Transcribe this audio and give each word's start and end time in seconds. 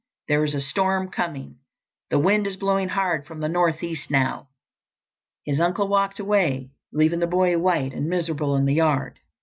There 0.27 0.43
is 0.43 0.55
a 0.55 0.61
storm 0.61 1.09
coming. 1.11 1.59
The 2.09 2.17
wind 2.17 2.47
is 2.47 2.57
blowing 2.57 2.89
hard 2.89 3.27
from 3.27 3.39
the 3.39 3.47
northeast 3.47 4.09
now." 4.09 4.47
His 5.45 5.59
uncle 5.59 5.87
walked 5.87 6.19
away, 6.19 6.71
leaving 6.91 7.19
the 7.19 7.27
boy 7.27 7.55
white 7.59 7.93
and 7.93 8.09
miserable 8.09 8.55
in 8.55 8.65
the 8.65 8.73
yard. 8.73 9.19